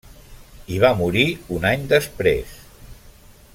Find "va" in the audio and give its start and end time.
0.83-0.89